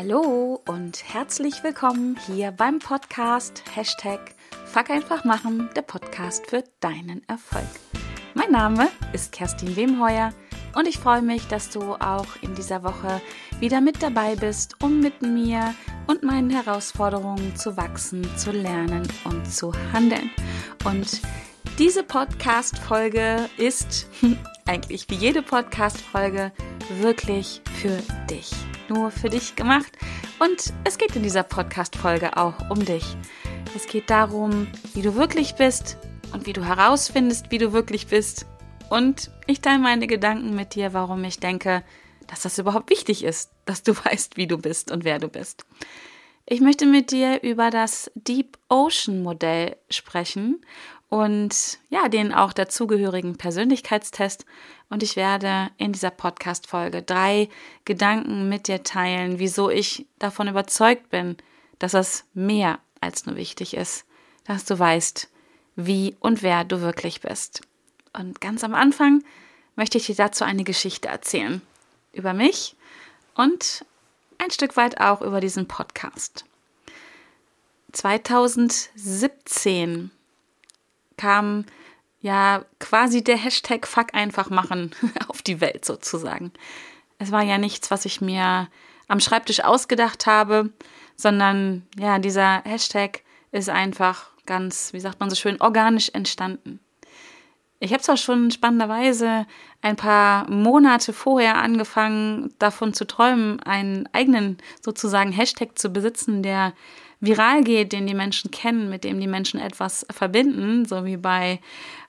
[0.00, 4.32] Hallo und herzlich willkommen hier beim Podcast Hashtag
[4.64, 7.66] Fuck einfach machen, der Podcast für deinen Erfolg.
[8.32, 10.32] Mein Name ist Kerstin Wemheuer
[10.76, 13.20] und ich freue mich, dass du auch in dieser Woche
[13.58, 15.74] wieder mit dabei bist, um mit mir
[16.06, 20.30] und meinen Herausforderungen zu wachsen, zu lernen und zu handeln.
[20.84, 21.22] Und
[21.76, 24.06] diese Podcast-Folge ist
[24.64, 26.52] eigentlich wie jede Podcast-Folge
[27.00, 27.98] wirklich für
[28.30, 28.52] dich.
[28.88, 29.92] Nur für dich gemacht.
[30.38, 33.16] Und es geht in dieser Podcast-Folge auch um dich.
[33.74, 35.98] Es geht darum, wie du wirklich bist
[36.32, 38.46] und wie du herausfindest, wie du wirklich bist.
[38.88, 41.84] Und ich teile meine Gedanken mit dir, warum ich denke,
[42.26, 45.66] dass das überhaupt wichtig ist, dass du weißt, wie du bist und wer du bist.
[46.46, 50.64] Ich möchte mit dir über das Deep Ocean Modell sprechen
[51.08, 54.44] und ja, den auch dazugehörigen Persönlichkeitstest.
[54.90, 57.48] Und ich werde in dieser Podcast-Folge drei
[57.84, 61.36] Gedanken mit dir teilen, wieso ich davon überzeugt bin,
[61.78, 64.04] dass es mehr als nur wichtig ist,
[64.44, 65.28] dass du weißt,
[65.76, 67.62] wie und wer du wirklich bist.
[68.12, 69.22] Und ganz am Anfang
[69.76, 71.62] möchte ich dir dazu eine Geschichte erzählen.
[72.12, 72.74] Über mich
[73.34, 73.84] und
[74.38, 76.44] ein Stück weit auch über diesen Podcast.
[77.92, 80.10] 2017
[81.18, 81.66] kam
[82.20, 84.92] ja quasi der Hashtag Fuck einfach machen
[85.28, 86.52] auf die Welt sozusagen.
[87.18, 88.68] Es war ja nichts, was ich mir
[89.08, 90.70] am Schreibtisch ausgedacht habe,
[91.16, 96.80] sondern ja, dieser Hashtag ist einfach ganz, wie sagt man so schön, organisch entstanden.
[97.80, 99.46] Ich habe zwar schon spannenderweise
[99.82, 106.72] ein paar Monate vorher angefangen, davon zu träumen, einen eigenen sozusagen Hashtag zu besitzen, der
[107.20, 111.60] viral geht, den die Menschen kennen, mit dem die Menschen etwas verbinden, so wie bei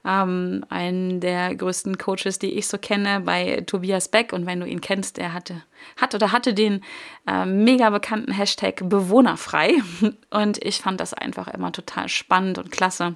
[0.06, 4.34] ähm, einem der größten Coaches, die ich so kenne, bei Tobias Beck.
[4.34, 5.64] Und wenn du ihn kennst, er hatte,
[5.98, 6.84] hat oder hatte den
[7.28, 9.82] äh, mega bekannten Hashtag Bewohnerfrei.
[10.30, 13.16] Und ich fand das einfach immer total spannend und klasse,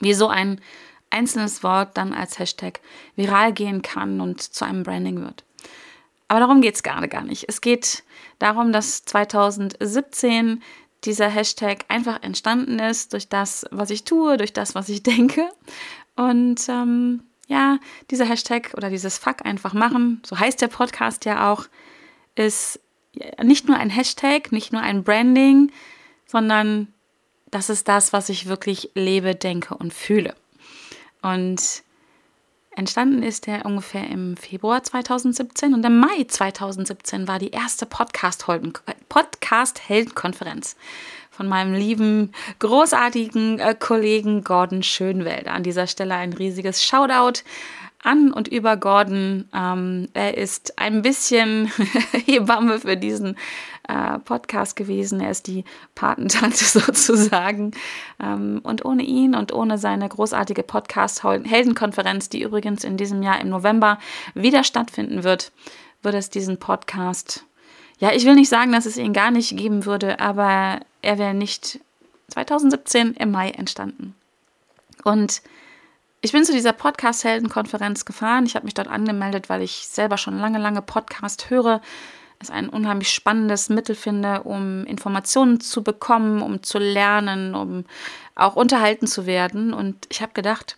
[0.00, 0.60] wie so ein
[1.10, 2.80] einzelnes Wort dann als Hashtag
[3.16, 5.42] viral gehen kann und zu einem Branding wird.
[6.28, 7.46] Aber darum geht es gerade gar nicht.
[7.48, 8.04] Es geht
[8.38, 10.62] darum, dass 2017
[11.04, 15.48] dieser Hashtag einfach entstanden ist durch das, was ich tue, durch das, was ich denke.
[16.16, 17.78] Und ähm, ja,
[18.10, 21.66] dieser Hashtag oder dieses Fuck einfach machen, so heißt der Podcast ja auch,
[22.34, 22.80] ist
[23.42, 25.72] nicht nur ein Hashtag, nicht nur ein Branding,
[26.26, 26.92] sondern
[27.50, 30.34] das ist das, was ich wirklich lebe, denke und fühle.
[31.22, 31.82] Und
[32.78, 40.76] Entstanden ist er ungefähr im Februar 2017 und im Mai 2017 war die erste Podcast-Heldenkonferenz
[41.28, 45.54] von meinem lieben, großartigen äh, Kollegen Gordon Schönwelder.
[45.54, 47.42] An dieser Stelle ein riesiges Shoutout
[48.08, 49.48] an und über Gordon.
[49.54, 51.66] Ähm, er ist ein bisschen
[52.26, 53.36] Hebamme für diesen
[53.86, 55.20] äh, Podcast gewesen.
[55.20, 55.64] Er ist die
[55.94, 57.72] Patentante sozusagen.
[58.20, 63.50] Ähm, und ohne ihn und ohne seine großartige Podcast-Heldenkonferenz, die übrigens in diesem Jahr im
[63.50, 63.98] November
[64.34, 65.52] wieder stattfinden wird,
[66.02, 67.44] würde es diesen Podcast,
[67.98, 71.34] ja, ich will nicht sagen, dass es ihn gar nicht geben würde, aber er wäre
[71.34, 71.80] nicht
[72.28, 74.14] 2017 im Mai entstanden.
[75.02, 75.42] Und
[76.20, 78.44] ich bin zu dieser Podcast-Heldenkonferenz gefahren.
[78.44, 81.80] Ich habe mich dort angemeldet, weil ich selber schon lange, lange Podcast höre.
[82.40, 87.84] Es ein unheimlich spannendes Mittel finde, um Informationen zu bekommen, um zu lernen, um
[88.34, 89.72] auch unterhalten zu werden.
[89.72, 90.76] Und ich habe gedacht,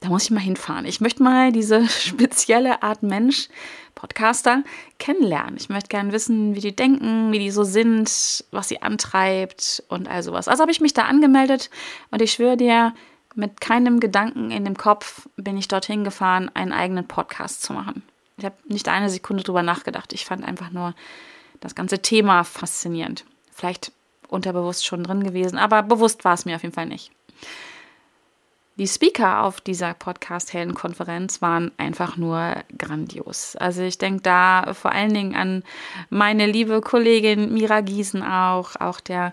[0.00, 0.84] da muss ich mal hinfahren.
[0.84, 3.48] Ich möchte mal diese spezielle Art Mensch,
[3.94, 4.64] Podcaster,
[4.98, 5.56] kennenlernen.
[5.58, 10.08] Ich möchte gerne wissen, wie die denken, wie die so sind, was sie antreibt und
[10.08, 10.46] all sowas.
[10.46, 11.70] Also habe ich mich da angemeldet
[12.10, 12.92] und ich schwöre dir,
[13.34, 18.02] mit keinem Gedanken in dem Kopf bin ich dorthin gefahren, einen eigenen Podcast zu machen.
[18.36, 20.12] Ich habe nicht eine Sekunde drüber nachgedacht.
[20.12, 20.94] Ich fand einfach nur
[21.60, 23.24] das ganze Thema faszinierend.
[23.52, 23.92] Vielleicht
[24.28, 27.10] unterbewusst schon drin gewesen, aber bewusst war es mir auf jeden Fall nicht.
[28.76, 33.54] Die Speaker auf dieser Podcast-Helden-Konferenz waren einfach nur grandios.
[33.54, 35.62] Also ich denke da vor allen Dingen an
[36.10, 38.74] meine liebe Kollegin Mira Giesen auch.
[38.80, 39.32] Auch der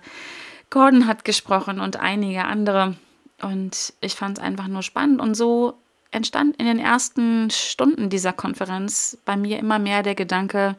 [0.70, 2.96] Gordon hat gesprochen und einige andere.
[3.42, 5.20] Und ich fand es einfach nur spannend.
[5.20, 5.74] Und so
[6.12, 10.76] entstand in den ersten Stunden dieser Konferenz bei mir immer mehr der Gedanke,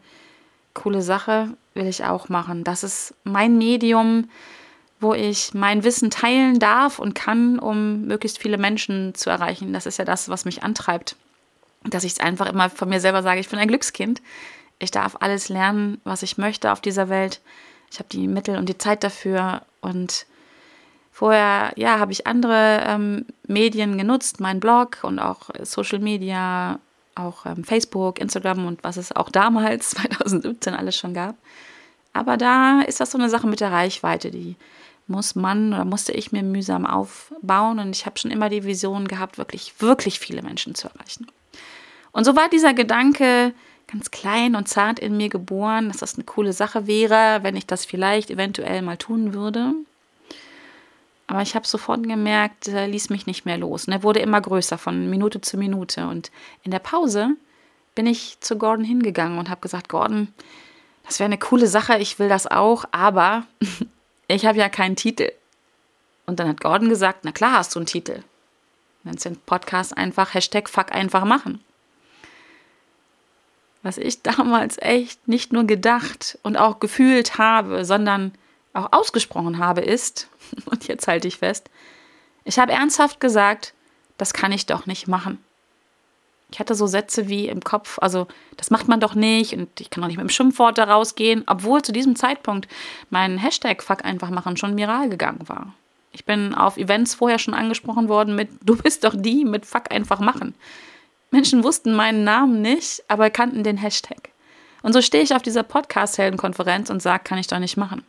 [0.75, 2.64] coole Sache will ich auch machen.
[2.64, 4.29] Das ist mein Medium,
[5.00, 9.73] wo ich mein Wissen teilen darf und kann, um möglichst viele Menschen zu erreichen.
[9.73, 11.17] Das ist ja das, was mich antreibt.
[11.85, 14.23] Dass ich es einfach immer von mir selber sage, ich bin ein Glückskind.
[14.79, 17.41] Ich darf alles lernen, was ich möchte auf dieser Welt.
[17.91, 20.26] Ich habe die Mittel und die Zeit dafür und
[21.12, 26.81] Vorher, ja, habe ich andere ähm, Medien genutzt, mein Blog und auch Social Media,
[27.14, 31.37] auch ähm, Facebook, Instagram und was es auch damals, 2017, alles schon gab.
[32.14, 34.56] Aber da ist das so eine Sache mit der Reichweite, die
[35.06, 37.79] muss man oder musste ich mir mühsam aufbauen.
[37.79, 41.26] Und ich habe schon immer die Vision gehabt, wirklich, wirklich viele Menschen zu erreichen.
[42.12, 43.53] Und so war dieser Gedanke
[43.91, 47.67] ganz klein und zart in mir geboren, dass das eine coole Sache wäre, wenn ich
[47.67, 49.75] das vielleicht eventuell mal tun würde.
[51.32, 53.87] Aber ich habe sofort gemerkt, er ließ mich nicht mehr los.
[53.87, 56.06] Und er wurde immer größer, von Minute zu Minute.
[56.06, 56.31] Und
[56.62, 57.31] in der Pause
[57.94, 60.29] bin ich zu Gordon hingegangen und habe gesagt, Gordon,
[61.05, 63.46] das wäre eine coole Sache, ich will das auch, aber
[64.29, 65.32] ich habe ja keinen Titel.
[66.26, 68.23] Und dann hat Gordon gesagt, na klar hast du einen Titel.
[69.02, 71.64] Dann sind Podcast einfach Hashtag Fuck einfach machen.
[73.82, 78.35] Was ich damals echt nicht nur gedacht und auch gefühlt habe, sondern
[78.75, 80.28] auch ausgesprochen habe, ist,
[80.66, 81.70] und jetzt halte ich fest,
[82.44, 83.75] ich habe ernsthaft gesagt,
[84.19, 85.43] das kann ich doch nicht machen.
[86.50, 88.26] Ich hatte so Sätze wie im Kopf, also
[88.58, 91.44] das macht man doch nicht und ich kann doch nicht mit dem Schimpfwort da rausgehen,
[91.46, 92.69] obwohl zu diesem Zeitpunkt
[93.08, 95.72] mein Hashtag Fuck einfach machen schon viral gegangen war.
[96.12, 99.90] Ich bin auf Events vorher schon angesprochen worden mit Du bist doch die mit Fuck
[99.90, 100.54] einfach machen.
[101.31, 104.28] Menschen wussten meinen Namen nicht, aber kannten den Hashtag.
[104.82, 108.04] Und so stehe ich auf dieser Podcast-Heldenkonferenz und sage, kann ich doch nicht machen.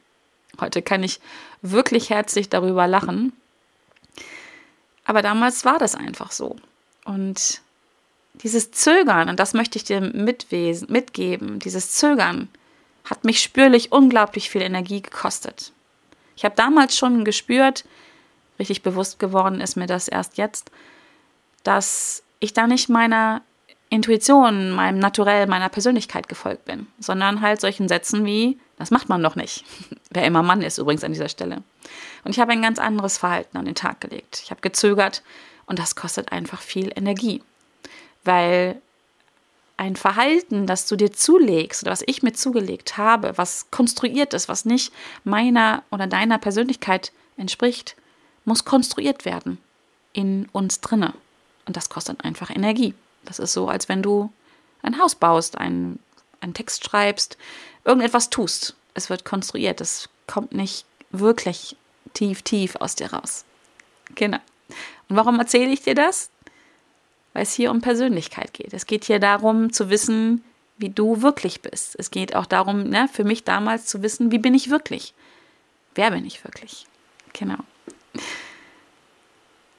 [0.59, 1.19] Heute kann ich
[1.61, 3.33] wirklich herzlich darüber lachen.
[5.05, 6.55] Aber damals war das einfach so.
[7.05, 7.61] Und
[8.35, 12.49] dieses Zögern, und das möchte ich dir mitgeben, dieses Zögern
[13.03, 15.71] hat mich spürlich unglaublich viel Energie gekostet.
[16.35, 17.85] Ich habe damals schon gespürt,
[18.59, 20.71] richtig bewusst geworden ist mir das erst jetzt,
[21.63, 23.41] dass ich da nicht meiner
[23.89, 29.23] Intuition, meinem Naturell, meiner Persönlichkeit gefolgt bin, sondern halt solchen Sätzen wie, das macht man
[29.23, 29.63] doch nicht.
[30.11, 31.63] Wer immer Mann ist übrigens an dieser Stelle.
[32.23, 34.41] Und ich habe ein ganz anderes Verhalten an den Tag gelegt.
[34.43, 35.23] Ich habe gezögert
[35.65, 37.41] und das kostet einfach viel Energie
[38.23, 38.81] weil
[39.77, 44.47] ein Verhalten, das du dir zulegst oder was ich mir zugelegt habe, was konstruiert ist,
[44.47, 44.93] was nicht
[45.23, 47.95] meiner oder deiner Persönlichkeit entspricht,
[48.45, 49.57] muss konstruiert werden
[50.13, 51.13] in uns drinne.
[51.65, 52.93] Und das kostet einfach Energie.
[53.25, 54.31] Das ist so, als wenn du
[54.83, 55.99] ein Haus baust, einen,
[56.39, 57.37] einen Text schreibst,
[57.85, 58.75] irgendetwas tust.
[58.93, 59.81] Es wird konstruiert.
[59.81, 61.75] Es kommt nicht wirklich
[62.13, 63.45] tief, tief aus dir raus.
[64.15, 64.39] Genau.
[65.09, 66.29] Und warum erzähle ich dir das?
[67.33, 68.73] weil es hier um Persönlichkeit geht.
[68.73, 70.43] Es geht hier darum zu wissen,
[70.77, 71.95] wie du wirklich bist.
[71.99, 75.13] Es geht auch darum, ne, für mich damals zu wissen, wie bin ich wirklich?
[75.95, 76.87] Wer bin ich wirklich?
[77.33, 77.57] Genau.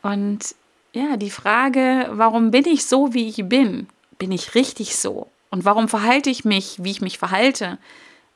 [0.02, 0.54] Und
[0.92, 3.88] ja, die Frage, warum bin ich so, wie ich bin?
[4.18, 5.28] Bin ich richtig so?
[5.54, 7.78] Und warum verhalte ich mich, wie ich mich verhalte?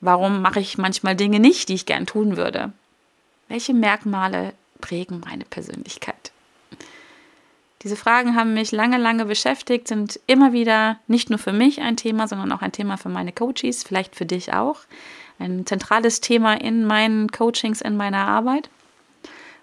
[0.01, 2.73] Warum mache ich manchmal Dinge nicht, die ich gern tun würde?
[3.49, 6.31] Welche Merkmale prägen meine Persönlichkeit?
[7.83, 11.97] Diese Fragen haben mich lange, lange beschäftigt, sind immer wieder nicht nur für mich ein
[11.97, 14.83] Thema, sondern auch ein Thema für meine Coaches, vielleicht für dich auch.
[15.41, 18.71] Ein zentrales Thema in meinen Coachings, in meiner Arbeit.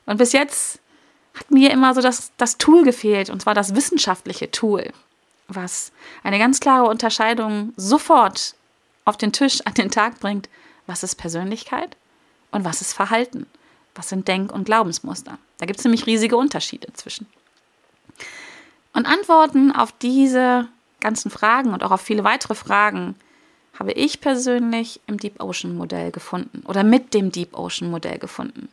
[0.05, 0.81] Und bis jetzt
[1.33, 4.91] hat mir immer so das, das Tool gefehlt, und zwar das wissenschaftliche Tool,
[5.47, 5.91] was
[6.23, 8.55] eine ganz klare Unterscheidung sofort
[9.05, 10.49] auf den Tisch an den Tag bringt,
[10.87, 11.95] was ist Persönlichkeit
[12.51, 13.45] und was ist Verhalten,
[13.93, 15.37] was sind Denk- und Glaubensmuster.
[15.57, 17.27] Da gibt es nämlich riesige Unterschiede zwischen.
[18.93, 20.67] Und Antworten auf diese
[20.99, 23.15] ganzen Fragen und auch auf viele weitere Fragen
[23.77, 28.69] habe ich persönlich im Deep Ocean Modell gefunden oder mit dem Deep Ocean Modell gefunden.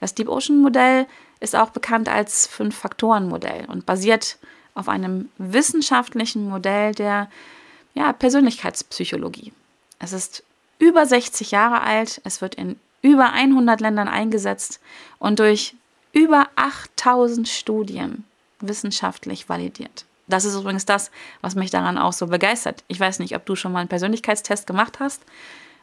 [0.00, 1.06] Das Deep Ocean Modell
[1.40, 4.38] ist auch bekannt als Fünf-Faktoren-Modell und basiert
[4.78, 7.28] auf einem wissenschaftlichen Modell der
[7.94, 9.52] ja, Persönlichkeitspsychologie.
[9.98, 10.44] Es ist
[10.78, 14.80] über 60 Jahre alt, es wird in über 100 Ländern eingesetzt
[15.18, 15.74] und durch
[16.12, 18.24] über 8000 Studien
[18.60, 20.04] wissenschaftlich validiert.
[20.26, 22.84] Das ist übrigens das, was mich daran auch so begeistert.
[22.86, 25.22] Ich weiß nicht, ob du schon mal einen Persönlichkeitstest gemacht hast.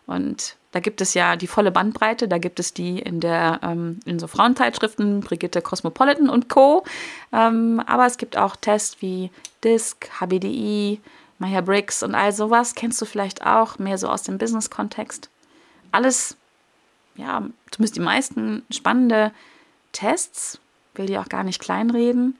[0.07, 2.27] Und da gibt es ja die volle Bandbreite.
[2.27, 6.83] Da gibt es die in der ähm, in so Frauenzeitschriften, Brigitte Cosmopolitan und Co.
[7.31, 9.31] Ähm, aber es gibt auch Tests wie
[9.63, 10.99] DISC, HBDI,
[11.39, 12.75] Maya Briggs und all sowas.
[12.75, 15.29] Kennst du vielleicht auch mehr so aus dem Business-Kontext?
[15.91, 16.35] Alles,
[17.15, 19.31] ja, zumindest die meisten spannende
[19.91, 20.59] Tests.
[20.95, 22.37] Will die auch gar nicht kleinreden.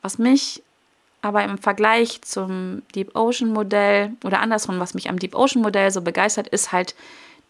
[0.00, 0.62] Was mich
[1.22, 5.90] aber im Vergleich zum Deep Ocean Modell oder andersrum, was mich am Deep Ocean Modell
[5.90, 6.94] so begeistert, ist halt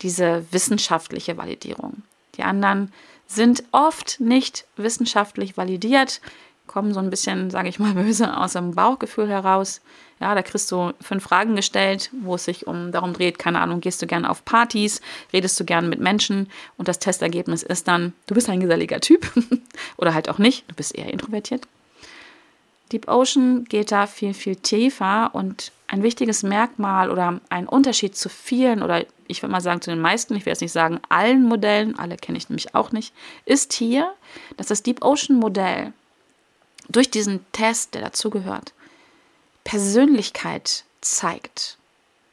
[0.02, 2.02] diese wissenschaftliche Validierung.
[2.36, 2.92] Die anderen
[3.26, 6.20] sind oft nicht wissenschaftlich validiert,
[6.66, 9.80] kommen so ein bisschen, sage ich mal böse, aus dem Bauchgefühl heraus.
[10.20, 13.80] Ja, da kriegst du fünf Fragen gestellt, wo es sich um darum dreht, keine Ahnung,
[13.80, 15.00] gehst du gerne auf Partys,
[15.32, 19.32] redest du gerne mit Menschen und das Testergebnis ist dann, du bist ein geselliger Typ
[19.96, 21.66] oder halt auch nicht, du bist eher introvertiert.
[22.92, 28.28] Deep Ocean geht da viel, viel tiefer und ein wichtiges Merkmal oder ein Unterschied zu
[28.28, 31.44] vielen oder ich würde mal sagen zu den meisten, ich will jetzt nicht sagen allen
[31.44, 34.12] Modellen, alle kenne ich nämlich auch nicht, ist hier,
[34.56, 35.92] dass das Deep Ocean Modell
[36.88, 38.72] durch diesen Test, der dazugehört,
[39.64, 41.78] Persönlichkeit zeigt.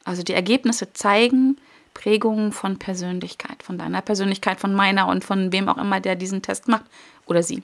[0.03, 1.57] Also die Ergebnisse zeigen
[1.93, 6.41] Prägungen von Persönlichkeit, von deiner Persönlichkeit, von meiner und von wem auch immer, der diesen
[6.41, 6.85] Test macht
[7.25, 7.63] oder sie.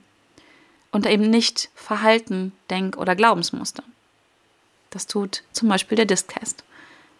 [0.95, 3.83] Und eben nicht Verhalten, Denk- oder Glaubensmuster.
[4.91, 6.63] Das tut zum Beispiel der Disk-Test.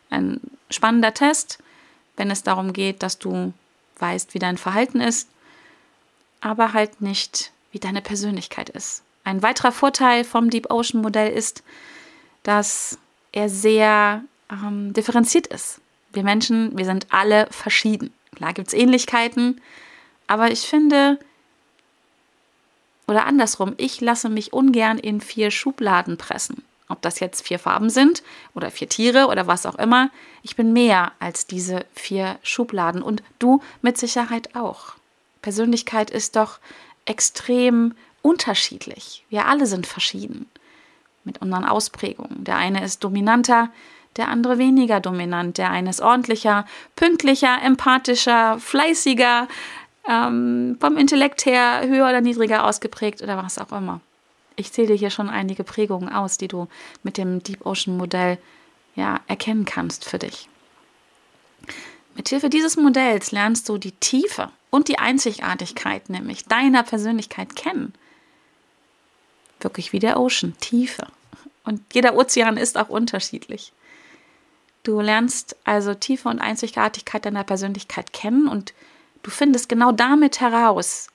[0.09, 0.39] Ein
[0.69, 1.59] spannender Test,
[2.15, 3.51] wenn es darum geht, dass du
[3.99, 5.27] weißt, wie dein Verhalten ist,
[6.39, 9.03] aber halt nicht, wie deine Persönlichkeit ist.
[9.25, 11.61] Ein weiterer Vorteil vom Deep Ocean Modell ist,
[12.43, 12.97] dass
[13.33, 15.81] er sehr ähm, differenziert ist.
[16.13, 18.13] Wir Menschen, wir sind alle verschieden.
[18.37, 19.59] Klar gibt es Ähnlichkeiten,
[20.27, 21.19] aber ich finde,
[23.07, 26.63] oder andersrum, ich lasse mich ungern in vier Schubladen pressen.
[26.87, 28.21] Ob das jetzt vier Farben sind
[28.53, 30.11] oder vier Tiere oder was auch immer.
[30.43, 34.93] Ich bin mehr als diese vier Schubladen und du mit Sicherheit auch.
[35.41, 36.59] Persönlichkeit ist doch
[37.05, 39.23] extrem unterschiedlich.
[39.29, 40.47] Wir alle sind verschieden
[41.23, 42.43] mit unseren Ausprägungen.
[42.43, 43.69] Der eine ist dominanter,
[44.17, 45.57] der andere weniger dominant.
[45.57, 49.47] Der eine ist ordentlicher, pünktlicher, empathischer, fleißiger,
[50.09, 54.01] ähm, vom Intellekt her höher oder niedriger ausgeprägt oder was auch immer.
[54.55, 56.67] Ich zähle hier schon einige Prägungen aus, die du
[57.03, 58.37] mit dem Deep Ocean Modell
[58.95, 60.47] ja, erkennen kannst für dich.
[62.15, 67.93] Mithilfe dieses Modells lernst du die Tiefe und die Einzigartigkeit, nämlich deiner Persönlichkeit kennen.
[69.59, 71.07] Wirklich wie der Ocean, Tiefe.
[71.65, 73.73] Und jeder Ozean ist auch unterschiedlich.
[74.83, 78.73] Du lernst also Tiefe und Einzigartigkeit deiner Persönlichkeit kennen und
[79.25, 81.07] du findest genau damit heraus,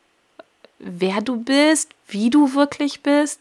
[0.81, 3.41] wer du bist, wie du wirklich bist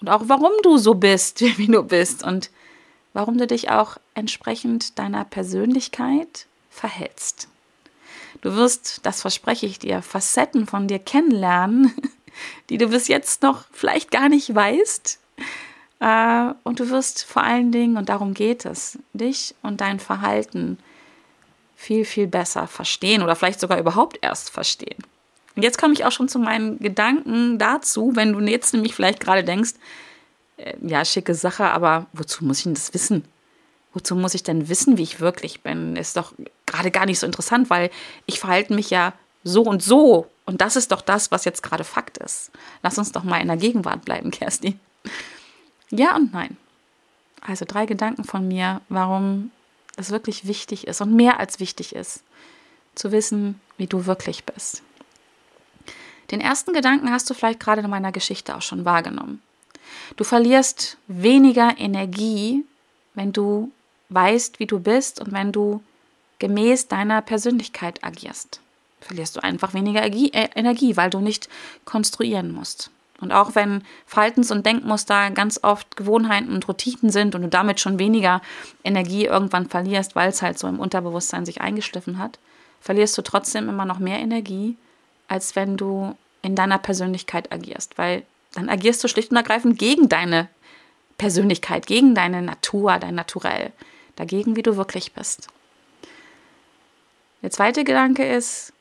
[0.00, 2.50] und auch warum du so bist, wie du bist und
[3.12, 7.48] warum du dich auch entsprechend deiner Persönlichkeit verhältst.
[8.40, 11.94] Du wirst, das verspreche ich dir, Facetten von dir kennenlernen,
[12.68, 15.20] die du bis jetzt noch vielleicht gar nicht weißt.
[16.00, 20.78] Äh, und du wirst vor allen Dingen, und darum geht es, dich und dein Verhalten
[21.80, 25.02] viel, viel besser verstehen oder vielleicht sogar überhaupt erst verstehen.
[25.56, 29.18] Und jetzt komme ich auch schon zu meinen Gedanken dazu, wenn du jetzt nämlich vielleicht
[29.18, 29.72] gerade denkst,
[30.58, 33.24] äh, ja, schicke Sache, aber wozu muss ich denn das wissen?
[33.94, 35.96] Wozu muss ich denn wissen, wie ich wirklich bin?
[35.96, 36.34] Ist doch
[36.66, 37.90] gerade gar nicht so interessant, weil
[38.26, 40.26] ich verhalte mich ja so und so.
[40.44, 42.50] Und das ist doch das, was jetzt gerade Fakt ist.
[42.82, 44.78] Lass uns doch mal in der Gegenwart bleiben, Kerstin.
[45.88, 46.58] Ja und nein.
[47.40, 49.50] Also drei Gedanken von mir, warum
[50.00, 52.22] es wirklich wichtig ist und mehr als wichtig ist,
[52.94, 54.82] zu wissen, wie du wirklich bist.
[56.30, 59.42] Den ersten Gedanken hast du vielleicht gerade in meiner Geschichte auch schon wahrgenommen.
[60.16, 62.64] Du verlierst weniger Energie,
[63.14, 63.72] wenn du
[64.10, 65.82] weißt, wie du bist und wenn du
[66.38, 68.60] gemäß deiner Persönlichkeit agierst.
[69.00, 71.48] Verlierst du einfach weniger äh, Energie, weil du nicht
[71.84, 72.90] konstruieren musst.
[73.20, 77.80] Und auch wenn Verhaltens- und Denkmuster ganz oft Gewohnheiten und Routinen sind und du damit
[77.80, 78.40] schon weniger
[78.82, 82.38] Energie irgendwann verlierst, weil es halt so im Unterbewusstsein sich eingeschliffen hat,
[82.80, 84.76] verlierst du trotzdem immer noch mehr Energie,
[85.28, 88.22] als wenn du in deiner Persönlichkeit agierst, weil
[88.54, 90.48] dann agierst du schlicht und ergreifend gegen deine
[91.18, 93.72] Persönlichkeit, gegen deine Natur, dein Naturell,
[94.16, 95.48] dagegen, wie du wirklich bist.
[97.42, 98.72] Der zweite Gedanke ist,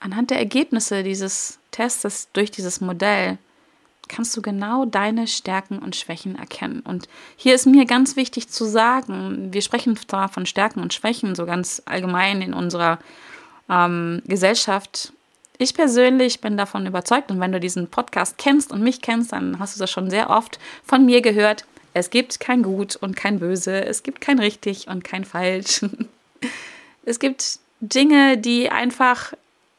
[0.00, 3.38] anhand der Ergebnisse dieses Tests durch dieses Modell
[4.10, 6.80] kannst du genau deine Stärken und Schwächen erkennen.
[6.80, 11.34] Und hier ist mir ganz wichtig zu sagen, wir sprechen zwar von Stärken und Schwächen
[11.34, 12.98] so ganz allgemein in unserer
[13.70, 15.12] ähm, Gesellschaft.
[15.58, 19.58] Ich persönlich bin davon überzeugt, und wenn du diesen Podcast kennst und mich kennst, dann
[19.58, 21.64] hast du das schon sehr oft von mir gehört.
[21.94, 25.84] Es gibt kein Gut und kein Böse, es gibt kein richtig und kein falsch.
[27.04, 29.32] es gibt Dinge, die einfach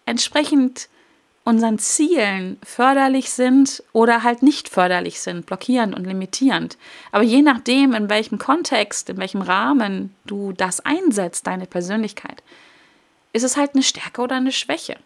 [0.05, 0.87] entsprechend
[1.43, 6.77] unseren Zielen förderlich sind oder halt nicht förderlich sind, blockierend und limitierend.
[7.11, 12.43] Aber je nachdem, in welchem Kontext, in welchem Rahmen du das einsetzt, deine Persönlichkeit,
[13.33, 14.97] ist es halt eine Stärke oder eine Schwäche.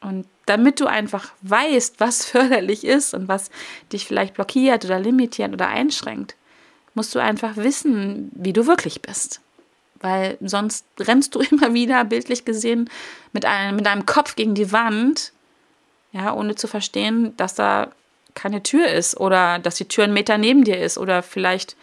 [0.00, 3.50] Und damit du einfach weißt, was förderlich ist und was
[3.92, 6.36] dich vielleicht blockiert oder limitiert oder einschränkt,
[6.94, 9.40] musst du einfach wissen, wie du wirklich bist.
[10.00, 12.88] Weil sonst rennst du immer wieder, bildlich gesehen,
[13.32, 15.32] mit einem, mit einem Kopf gegen die Wand
[16.16, 17.92] ja, ohne zu verstehen, dass da
[18.34, 21.76] keine Tür ist oder dass die Tür einen Meter neben dir ist oder vielleicht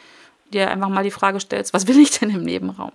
[0.52, 2.92] dir einfach mal die Frage stellst, was will ich denn im Nebenraum?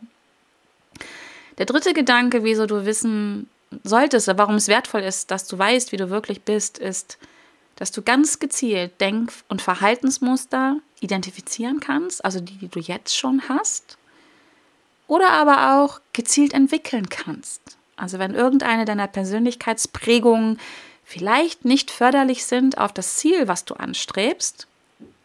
[1.59, 3.49] Der dritte Gedanke, wieso du wissen
[3.85, 7.18] solltest, warum es wertvoll ist, dass du weißt, wie du wirklich bist, ist,
[7.76, 13.42] dass du ganz gezielt Denk- und Verhaltensmuster identifizieren kannst, also die, die du jetzt schon
[13.49, 13.99] hast,
[15.07, 17.61] oder aber auch gezielt entwickeln kannst.
[17.97, 20.59] Also wenn irgendeine deiner Persönlichkeitsprägungen
[21.09, 24.67] vielleicht nicht förderlich sind auf das Ziel, was du anstrebst,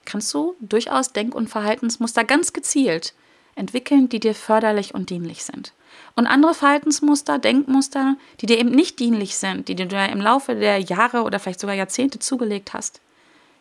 [0.06, 3.14] kannst du durchaus Denk- und Verhaltensmuster ganz gezielt
[3.56, 5.74] entwickeln, die dir förderlich und dienlich sind.
[6.16, 10.56] Und andere Verhaltensmuster, Denkmuster, die dir eben nicht dienlich sind, die du dir im Laufe
[10.56, 13.02] der Jahre oder vielleicht sogar Jahrzehnte zugelegt hast,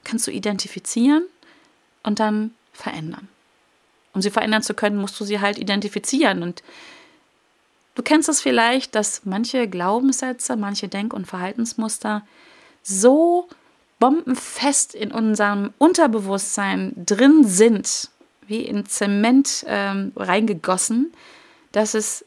[0.04, 1.24] kannst du identifizieren
[2.04, 3.28] und dann verändern.
[4.14, 6.44] Um sie verändern zu können, musst du sie halt identifizieren.
[6.44, 6.62] Und
[7.94, 12.22] du kennst es vielleicht, dass manche Glaubenssätze, manche Denk- und Verhaltensmuster
[12.82, 13.48] so
[13.98, 18.10] bombenfest in unserem Unterbewusstsein drin sind,
[18.46, 21.12] wie in Zement ähm, reingegossen,
[21.70, 22.24] dass es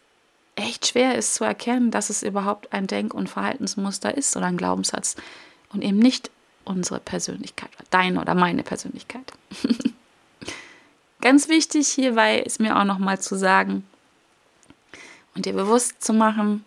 [0.55, 4.57] echt schwer ist zu erkennen, dass es überhaupt ein Denk- und Verhaltensmuster ist oder ein
[4.57, 5.17] Glaubenssatz
[5.73, 6.31] und eben nicht
[6.63, 9.33] unsere Persönlichkeit, deine oder meine Persönlichkeit.
[11.21, 13.83] Ganz wichtig hierbei ist mir auch nochmal zu sagen
[15.35, 16.65] und dir bewusst zu machen,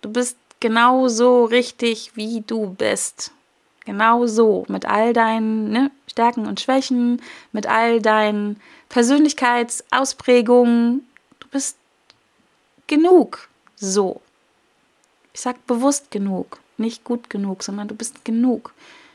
[0.00, 3.32] du bist genau so richtig, wie du bist.
[3.84, 7.20] Genau so, mit all deinen ne, Stärken und Schwächen,
[7.50, 11.04] mit all deinen Persönlichkeitsausprägungen.
[11.40, 11.76] Du bist
[12.86, 14.20] genug so.
[15.34, 18.72] Ich sag bewusst genug, nicht gut genug, sondern du bist genug.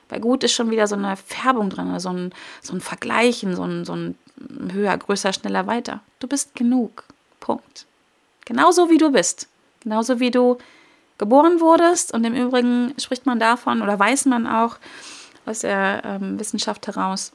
[0.10, 3.64] Bei gut ist schon wieder so eine Färbung drin, so ein, so ein Vergleichen, so
[3.64, 4.18] ein, so ein
[4.72, 6.02] höher, größer, schneller, weiter.
[6.20, 7.04] Du bist genug.
[7.40, 7.86] Punkt.
[8.48, 9.50] Genauso wie du bist.
[9.82, 10.58] Genauso wie du
[11.18, 12.14] geboren wurdest.
[12.14, 14.78] Und im Übrigen spricht man davon oder weiß man auch
[15.46, 17.34] aus der ähm, Wissenschaft heraus,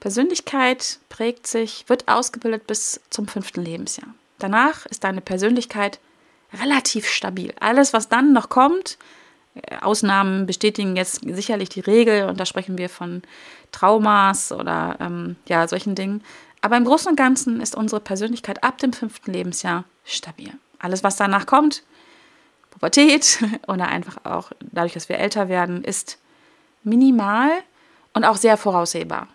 [0.00, 4.08] Persönlichkeit prägt sich, wird ausgebildet bis zum fünften Lebensjahr.
[4.38, 5.98] Danach ist deine Persönlichkeit
[6.62, 7.52] relativ stabil.
[7.58, 8.96] Alles, was dann noch kommt,
[9.54, 13.22] äh, Ausnahmen bestätigen jetzt sicherlich die Regel und da sprechen wir von
[13.72, 16.22] Traumas oder ähm, ja, solchen Dingen.
[16.60, 20.52] Aber im Großen und Ganzen ist unsere Persönlichkeit ab dem fünften Lebensjahr stabil.
[20.78, 21.82] Alles, was danach kommt,
[22.70, 26.18] Pubertät oder einfach auch dadurch, dass wir älter werden, ist
[26.82, 27.50] minimal
[28.12, 29.28] und auch sehr voraussehbar.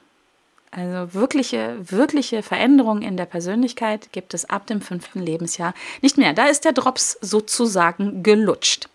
[0.71, 6.33] Also wirkliche, wirkliche Veränderungen in der Persönlichkeit gibt es ab dem fünften Lebensjahr nicht mehr.
[6.33, 8.89] Da ist der Drops sozusagen gelutscht.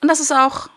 [0.00, 0.68] Und das ist auch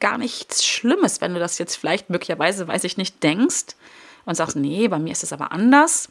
[0.00, 3.76] gar nichts Schlimmes, wenn du das jetzt vielleicht möglicherweise, weiß ich nicht, denkst
[4.24, 6.08] und sagst, nee, bei mir ist es aber anders.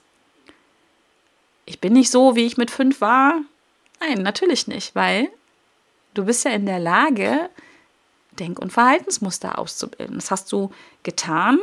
[1.67, 3.41] Ich bin nicht so, wie ich mit fünf war.
[3.99, 5.29] Nein, natürlich nicht, weil
[6.13, 7.49] du bist ja in der Lage,
[8.39, 10.15] Denk- und Verhaltensmuster auszubilden.
[10.15, 10.71] Das hast du
[11.03, 11.59] getan.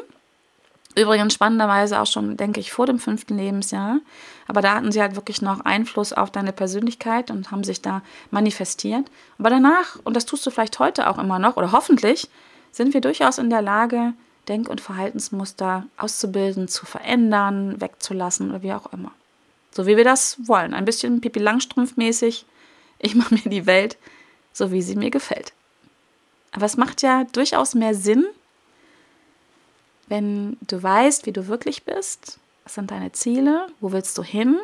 [0.94, 3.98] Übrigens spannenderweise auch schon, denke ich, vor dem fünften Lebensjahr.
[4.46, 8.02] Aber da hatten sie halt wirklich noch Einfluss auf deine Persönlichkeit und haben sich da
[8.30, 9.06] manifestiert.
[9.38, 12.28] Aber danach, und das tust du vielleicht heute auch immer noch, oder hoffentlich,
[12.72, 14.12] sind wir durchaus in der Lage,
[14.48, 19.12] Denk- und Verhaltensmuster auszubilden, zu verändern, wegzulassen oder wie auch immer.
[19.74, 20.72] So wie wir das wollen.
[20.72, 22.46] Ein bisschen Pipi Langstrumpf mäßig.
[23.00, 23.98] Ich mache mir die Welt
[24.52, 25.52] so, wie sie mir gefällt.
[26.52, 28.24] Aber es macht ja durchaus mehr Sinn,
[30.06, 34.60] wenn du weißt, wie du wirklich bist, was sind deine Ziele, wo willst du hin,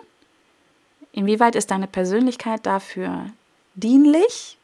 [1.11, 3.27] inwieweit ist deine Persönlichkeit dafür
[3.75, 4.59] dienlich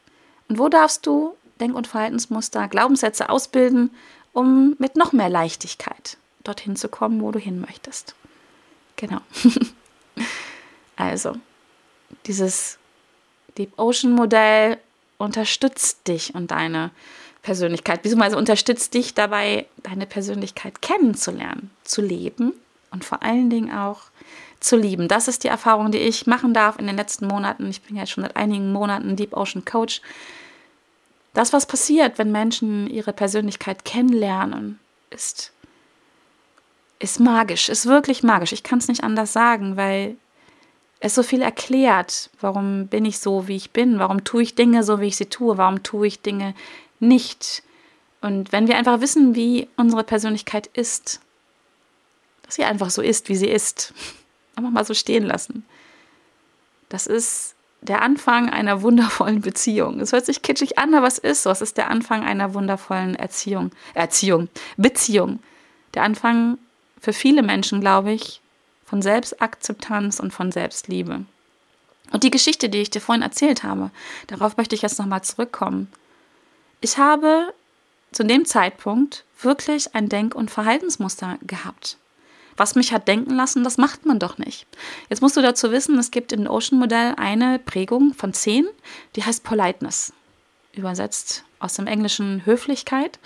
[0.48, 3.90] und wo darfst du Denk- und Verhaltensmuster, Glaubenssätze ausbilden,
[4.32, 8.14] um mit noch mehr Leichtigkeit dorthin zu kommen, wo du hin möchtest.
[8.94, 9.20] Genau.
[10.96, 11.36] also,
[12.26, 12.78] dieses
[13.58, 14.78] Deep Ocean Modell
[15.18, 16.90] unterstützt dich und deine
[17.42, 22.52] Persönlichkeit, beziehungsweise unterstützt dich dabei, deine Persönlichkeit kennenzulernen, zu leben
[22.90, 24.02] und vor allen Dingen auch
[24.58, 25.06] zu lieben.
[25.06, 27.68] Das ist die Erfahrung, die ich machen darf in den letzten Monaten.
[27.70, 30.00] Ich bin ja schon seit einigen Monaten Deep Ocean Coach.
[31.34, 34.80] Das, was passiert, wenn Menschen ihre Persönlichkeit kennenlernen,
[35.10, 35.52] ist,
[36.98, 38.52] ist magisch, ist wirklich magisch.
[38.52, 40.16] Ich kann es nicht anders sagen, weil
[41.00, 42.30] es so viel erklärt.
[42.40, 43.98] Warum bin ich so, wie ich bin?
[43.98, 45.58] Warum tue ich Dinge so, wie ich sie tue?
[45.58, 46.54] Warum tue ich Dinge
[47.00, 47.62] nicht?
[48.20, 51.20] Und wenn wir einfach wissen, wie unsere Persönlichkeit ist,
[52.42, 53.92] dass sie einfach so ist, wie sie ist,
[54.56, 55.64] einfach mal so stehen lassen.
[56.88, 60.00] Das ist der Anfang einer wundervollen Beziehung.
[60.00, 61.50] Es hört sich kitschig an, aber es ist so.
[61.50, 65.40] Es ist der Anfang einer wundervollen Erziehung, Erziehung, Beziehung.
[65.94, 66.58] Der Anfang
[67.00, 68.40] für viele Menschen, glaube ich,
[68.86, 71.26] von Selbstakzeptanz und von Selbstliebe.
[72.12, 73.90] Und die Geschichte, die ich dir vorhin erzählt habe,
[74.28, 75.90] darauf möchte ich jetzt nochmal zurückkommen.
[76.80, 77.52] Ich habe
[78.12, 81.98] zu dem Zeitpunkt wirklich ein Denk- und Verhaltensmuster gehabt.
[82.56, 84.66] Was mich hat denken lassen, das macht man doch nicht.
[85.10, 88.66] Jetzt musst du dazu wissen, es gibt im Ocean-Modell eine Prägung von zehn,
[89.14, 90.12] die heißt Politeness.
[90.72, 93.18] übersetzt aus dem Englischen Höflichkeit.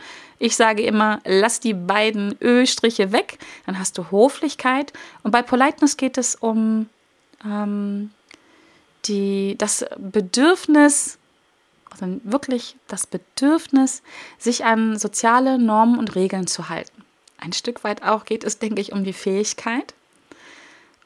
[0.42, 4.90] Ich sage immer, lass die beiden Ö-Striche weg, dann hast du Höflichkeit.
[5.22, 6.88] Und bei Politeness geht es um
[7.44, 8.10] ähm,
[9.04, 11.18] die, das Bedürfnis,
[11.90, 14.02] also wirklich das Bedürfnis,
[14.38, 17.04] sich an soziale Normen und Regeln zu halten.
[17.36, 19.92] Ein Stück weit auch geht es, denke ich, um die Fähigkeit.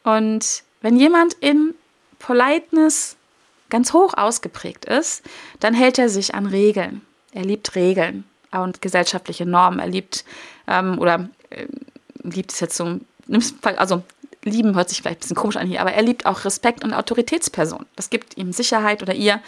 [0.05, 1.75] Und wenn jemand in
[2.20, 3.16] Politeness
[3.68, 5.25] ganz hoch ausgeprägt ist,
[5.59, 7.01] dann hält er sich an Regeln.
[7.33, 8.25] Er liebt Regeln
[8.62, 9.78] und gesellschaftliche Normen.
[9.78, 10.24] Er liebt
[10.66, 11.66] ähm, oder äh,
[12.22, 13.00] liebt es jetzt so,
[13.76, 14.02] also
[14.44, 16.92] lieben hört sich vielleicht ein bisschen komisch an hier, aber er liebt auch Respekt und
[16.92, 17.86] Autoritätspersonen.
[17.96, 19.40] Das gibt ihm Sicherheit oder ihr,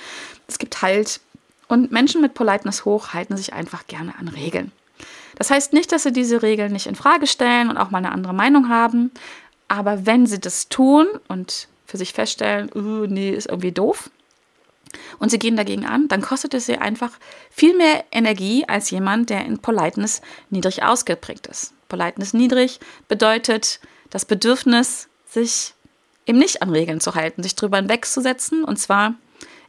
[0.48, 1.20] es gibt Halt.
[1.68, 4.70] Und Menschen mit Politeness hoch halten sich einfach gerne an Regeln.
[5.36, 8.12] Das heißt nicht, dass sie diese Regeln nicht in Frage stellen und auch mal eine
[8.12, 9.10] andere Meinung haben,
[9.68, 14.10] aber wenn sie das tun und für sich feststellen, uh, nee, ist irgendwie doof,
[15.18, 17.12] und sie gehen dagegen an, dann kostet es sie einfach
[17.50, 21.72] viel mehr Energie als jemand, der in Politeness niedrig ausgeprägt ist.
[21.88, 23.80] Politeness niedrig bedeutet
[24.10, 25.74] das Bedürfnis, sich
[26.26, 29.14] eben nicht an Regeln zu halten, sich drüber hinwegzusetzen und zwar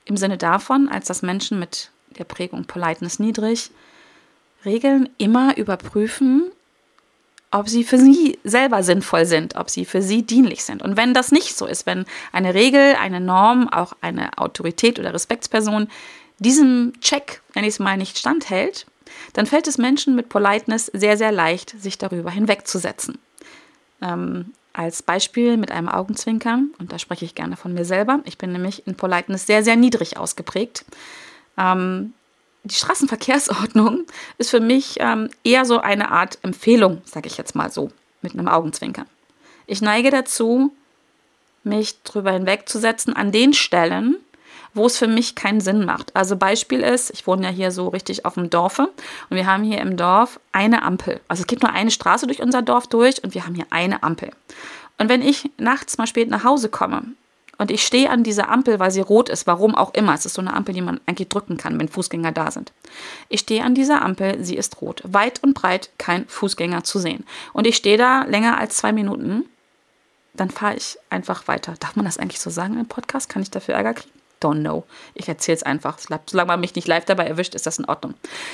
[0.05, 3.71] im Sinne davon, als dass Menschen mit der Prägung Politeness niedrig
[4.65, 6.51] Regeln immer überprüfen,
[7.51, 10.81] ob sie für sie selber sinnvoll sind, ob sie für sie dienlich sind.
[10.81, 15.13] Und wenn das nicht so ist, wenn eine Regel, eine Norm, auch eine Autorität oder
[15.13, 15.87] Respektsperson
[16.39, 18.85] diesem Check, wenn ich es mal nicht standhält,
[19.33, 23.17] dann fällt es Menschen mit Politeness sehr, sehr leicht, sich darüber hinwegzusetzen.
[24.01, 28.19] Ähm, als Beispiel mit einem Augenzwinkern, und da spreche ich gerne von mir selber.
[28.25, 30.85] Ich bin nämlich in Politeness sehr, sehr niedrig ausgeprägt.
[31.57, 32.13] Ähm,
[32.67, 34.05] die Straßenverkehrsordnung
[34.37, 38.33] ist für mich ähm, eher so eine Art Empfehlung, sage ich jetzt mal so, mit
[38.33, 39.05] einem Augenzwinkern.
[39.65, 40.71] Ich neige dazu,
[41.63, 44.15] mich drüber hinwegzusetzen an den Stellen,
[44.73, 46.15] wo es für mich keinen Sinn macht.
[46.15, 48.89] Also Beispiel ist, ich wohne ja hier so richtig auf dem Dorfe
[49.29, 51.19] und wir haben hier im Dorf eine Ampel.
[51.27, 54.03] Also es gibt nur eine Straße durch unser Dorf durch und wir haben hier eine
[54.03, 54.31] Ampel.
[54.97, 57.03] Und wenn ich nachts mal spät nach Hause komme
[57.57, 60.13] und ich stehe an dieser Ampel, weil sie rot ist, warum auch immer.
[60.13, 62.71] Es ist so eine Ampel, die man eigentlich drücken kann, wenn Fußgänger da sind.
[63.29, 65.01] Ich stehe an dieser Ampel, sie ist rot.
[65.03, 67.25] Weit und breit kein Fußgänger zu sehen.
[67.53, 69.45] Und ich stehe da länger als zwei Minuten,
[70.35, 71.73] dann fahre ich einfach weiter.
[71.79, 73.27] Darf man das eigentlich so sagen im Podcast?
[73.27, 74.11] Kann ich dafür Ärger kriegen?
[74.39, 74.83] Don't know.
[75.15, 75.97] Ich erzähle es einfach.
[75.97, 78.13] Solange man mich nicht live dabei erwischt, ist das in Ordnung.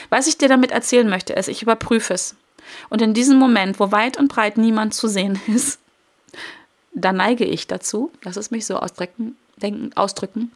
[0.10, 2.38] Was ich dir damit erzählen möchte, ist, ich überprüfe es.
[2.90, 5.80] Und in diesem Moment, wo weit und breit niemand zu sehen ist,
[6.94, 10.52] da neige ich dazu, lass es mich so ausdrücken, denken, ausdrücken,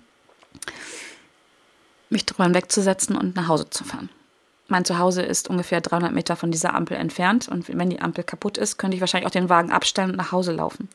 [2.10, 4.10] mich drüber wegzusetzen und nach Hause zu fahren.
[4.70, 8.58] Mein Zuhause ist ungefähr 300 Meter von dieser Ampel entfernt und wenn die Ampel kaputt
[8.58, 10.90] ist, könnte ich wahrscheinlich auch den Wagen abstellen und nach Hause laufen.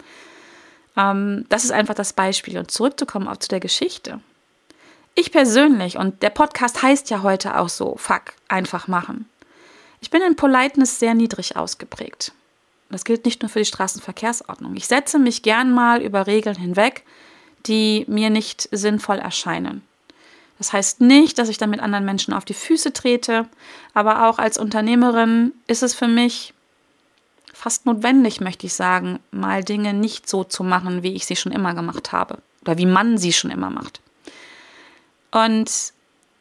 [0.97, 2.59] Ähm, das ist einfach das Beispiel.
[2.59, 4.21] Und zurückzukommen auch zu der Geschichte.
[5.15, 9.29] Ich persönlich, und der Podcast heißt ja heute auch so, fuck, einfach machen.
[10.01, 12.33] Ich bin in Politeness sehr niedrig ausgeprägt.
[12.93, 14.77] Das gilt nicht nur für die Straßenverkehrsordnung.
[14.77, 17.05] Ich setze mich gern mal über Regeln hinweg,
[17.67, 19.83] die mir nicht sinnvoll erscheinen.
[20.59, 23.49] Das heißt nicht, dass ich damit anderen Menschen auf die Füße trete,
[23.95, 26.55] aber auch als Unternehmerin ist es für mich
[27.53, 31.53] fast notwendig, möchte ich sagen, mal Dinge nicht so zu machen, wie ich sie schon
[31.53, 34.01] immer gemacht habe oder wie man sie schon immer macht.
[35.31, 35.93] Und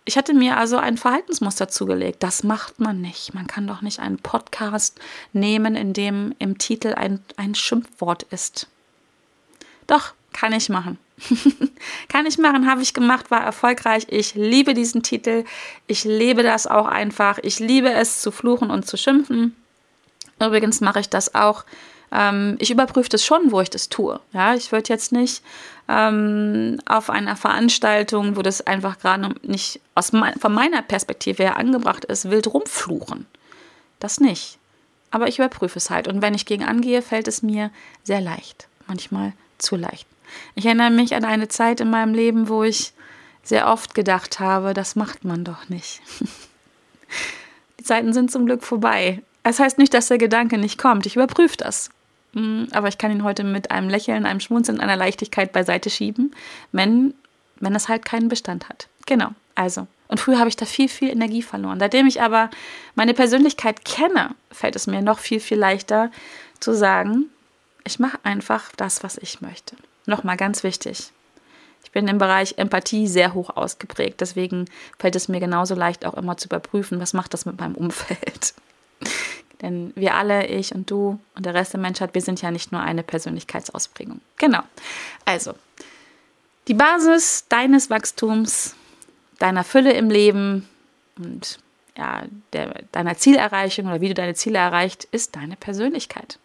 [0.05, 2.23] ich hatte mir also ein Verhaltensmuster zugelegt.
[2.23, 3.33] Das macht man nicht.
[3.33, 4.99] Man kann doch nicht einen Podcast
[5.31, 8.67] nehmen, in dem im Titel ein, ein Schimpfwort ist.
[9.85, 10.97] Doch, kann ich machen.
[12.09, 14.07] kann ich machen, habe ich gemacht, war erfolgreich.
[14.09, 15.45] Ich liebe diesen Titel.
[15.85, 17.37] Ich liebe das auch einfach.
[17.43, 19.55] Ich liebe es zu fluchen und zu schimpfen.
[20.39, 21.63] Übrigens mache ich das auch
[22.11, 24.19] ähm, ich überprüfe das schon, wo ich das tue.
[24.33, 25.43] Ja, ich würde jetzt nicht
[25.87, 31.57] ähm, auf einer Veranstaltung, wo das einfach gerade nicht aus mein, von meiner Perspektive her
[31.57, 33.25] angebracht ist, wild rumfluchen.
[33.99, 34.57] Das nicht.
[35.09, 36.07] Aber ich überprüfe es halt.
[36.07, 37.71] Und wenn ich gegen angehe, fällt es mir
[38.03, 38.67] sehr leicht.
[38.87, 40.07] Manchmal zu leicht.
[40.55, 42.93] Ich erinnere mich an eine Zeit in meinem Leben, wo ich
[43.43, 46.01] sehr oft gedacht habe, das macht man doch nicht.
[47.79, 49.23] Die Zeiten sind zum Glück vorbei.
[49.43, 51.05] Es heißt nicht, dass der Gedanke nicht kommt.
[51.05, 51.89] Ich überprüfe das.
[52.33, 56.33] Mm, aber ich kann ihn heute mit einem Lächeln, einem Schmunzeln, einer Leichtigkeit beiseite schieben,
[56.71, 57.13] wenn,
[57.59, 58.87] wenn es halt keinen Bestand hat.
[59.05, 59.87] Genau, also.
[60.07, 61.79] Und früher habe ich da viel, viel Energie verloren.
[61.79, 62.49] Seitdem ich aber
[62.95, 66.11] meine Persönlichkeit kenne, fällt es mir noch viel, viel leichter
[66.59, 67.29] zu sagen,
[67.85, 69.75] ich mache einfach das, was ich möchte.
[70.05, 71.11] Nochmal ganz wichtig.
[71.83, 74.21] Ich bin im Bereich Empathie sehr hoch ausgeprägt.
[74.21, 74.65] Deswegen
[74.99, 78.53] fällt es mir genauso leicht, auch immer zu überprüfen, was macht das mit meinem Umfeld.
[79.61, 82.71] Denn wir alle, ich und du und der Rest der Menschheit, wir sind ja nicht
[82.71, 84.21] nur eine Persönlichkeitsausprägung.
[84.37, 84.61] Genau.
[85.25, 85.53] Also,
[86.67, 88.75] die Basis deines Wachstums,
[89.39, 90.67] deiner Fülle im Leben,
[91.17, 91.59] und
[91.97, 96.39] ja, der, deiner Zielerreichung oder wie du deine Ziele erreicht, ist deine Persönlichkeit.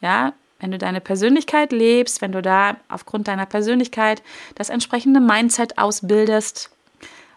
[0.00, 4.22] Ja, wenn du deine Persönlichkeit lebst, wenn du da aufgrund deiner Persönlichkeit
[4.54, 6.70] das entsprechende Mindset ausbildest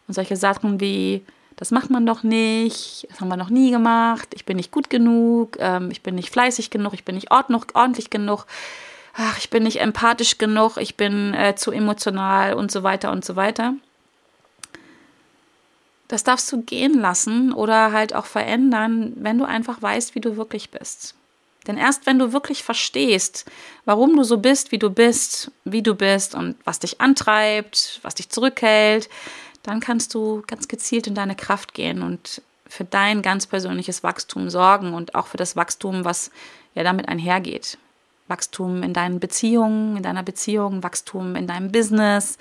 [0.08, 1.24] und solche Sachen wie,
[1.60, 4.90] das macht man doch nicht, das haben wir noch nie gemacht, ich bin nicht gut
[4.90, 8.46] genug, ähm, ich bin nicht fleißig genug, ich bin nicht ordentlich genug,
[9.14, 13.26] ach, ich bin nicht empathisch genug, ich bin äh, zu emotional und so weiter und
[13.26, 13.74] so weiter.
[16.08, 20.38] Das darfst du gehen lassen oder halt auch verändern, wenn du einfach weißt, wie du
[20.38, 21.14] wirklich bist.
[21.68, 23.46] Denn erst wenn du wirklich verstehst,
[23.84, 28.16] warum du so bist, wie du bist, wie du bist und was dich antreibt, was
[28.16, 29.10] dich zurückhält,
[29.64, 34.50] dann kannst du ganz gezielt in deine Kraft gehen und für dein ganz persönliches Wachstum
[34.50, 36.32] sorgen und auch für das Wachstum, was
[36.76, 37.78] ja damit einhergeht.
[38.28, 42.38] Wachstum in deinen Beziehungen, in deiner Beziehung, Wachstum in deinem Business,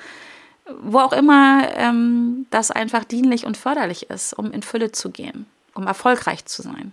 [0.83, 5.47] wo auch immer ähm, das einfach dienlich und förderlich ist, um in Fülle zu gehen,
[5.75, 6.93] um erfolgreich zu sein.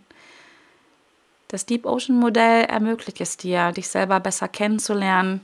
[1.49, 5.41] Das Deep Ocean Modell ermöglicht es dir, dich selber besser kennenzulernen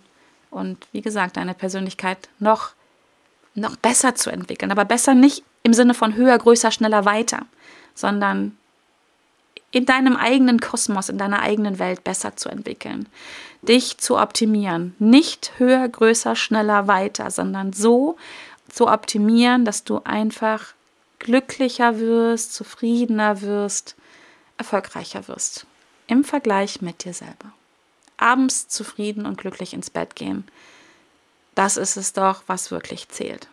[0.49, 2.71] und wie gesagt, deine Persönlichkeit noch,
[3.55, 4.71] noch besser zu entwickeln.
[4.71, 7.45] Aber besser nicht im Sinne von höher, größer, schneller, weiter,
[7.93, 8.57] sondern
[9.71, 13.07] in deinem eigenen Kosmos, in deiner eigenen Welt besser zu entwickeln,
[13.61, 14.95] dich zu optimieren.
[14.99, 18.17] Nicht höher, größer, schneller, weiter, sondern so
[18.69, 20.73] zu optimieren, dass du einfach
[21.19, 23.95] glücklicher wirst, zufriedener wirst,
[24.57, 25.65] erfolgreicher wirst.
[26.07, 27.53] Im Vergleich mit dir selber.
[28.17, 30.47] Abends zufrieden und glücklich ins Bett gehen.
[31.55, 33.47] Das ist es doch, was wirklich zählt.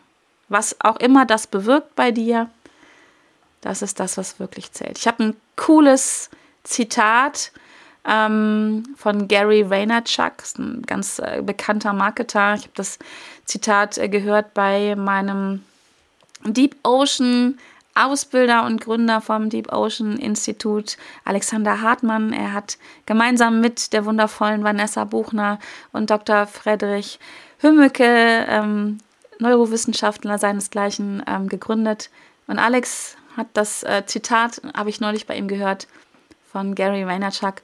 [0.47, 2.49] Was auch immer das bewirkt bei dir,
[3.61, 4.97] das ist das, was wirklich zählt.
[4.97, 6.29] Ich habe ein cooles
[6.63, 7.51] Zitat
[8.05, 12.55] ähm, von Gary Vaynerchuk, ein ganz äh, bekannter Marketer.
[12.55, 12.99] Ich habe das
[13.45, 15.63] Zitat äh, gehört bei meinem
[16.45, 17.59] Deep Ocean
[17.95, 22.31] Ausbilder und Gründer vom Deep Ocean Institut, Alexander Hartmann.
[22.31, 25.59] Er hat gemeinsam mit der wundervollen Vanessa Buchner
[25.91, 26.47] und Dr.
[26.47, 27.19] Friedrich
[27.59, 28.99] Hümmeke, ähm,
[29.39, 32.09] Neurowissenschaftler seinesgleichen, ähm, gegründet.
[32.47, 35.87] Und Alex hat das äh, Zitat, habe ich neulich bei ihm gehört,
[36.51, 37.61] von Gary Vaynerchuk.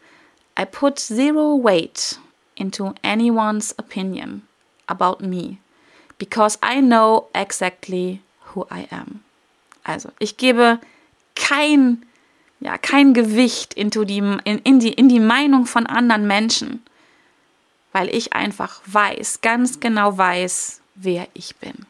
[0.57, 2.19] I put zero weight
[2.55, 4.43] into anyone's opinion
[4.87, 5.57] about me
[6.17, 8.21] because I know exactly
[8.53, 9.21] who I am.
[9.83, 10.79] Also, ich gebe
[11.35, 12.05] kein,
[12.59, 16.83] ja, kein Gewicht into die, in, in, die, in die Meinung von anderen Menschen,
[17.95, 21.85] weil ich einfach weiß, ganz genau weiß, wer ich bin.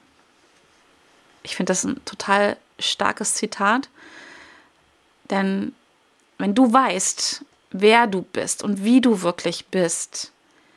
[1.42, 3.90] Ich finde das ein total starkes Zitat.
[5.32, 5.74] Denn
[6.38, 10.32] wenn du weißt, wer du bist und wie du wirklich bist,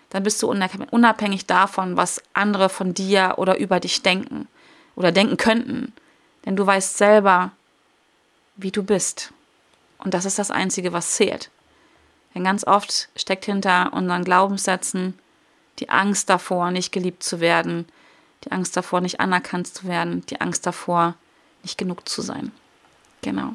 [0.09, 4.49] dann bist du unabhängig davon, was andere von dir oder über dich denken
[4.97, 5.93] oder denken könnten.
[6.47, 7.51] Denn du weißt selber,
[8.57, 9.35] wie du bist.
[9.99, 11.51] Und das ist das Einzige, was zählt.
[12.35, 15.19] Denn ganz oft steckt hinter unseren Glaubenssätzen
[15.79, 17.87] die Angst davor, nicht geliebt zu werden,
[18.45, 21.14] die Angst davor, nicht anerkannt zu werden, die Angst davor,
[21.62, 22.53] nicht genug zu sein.
[23.23, 23.55] Genau.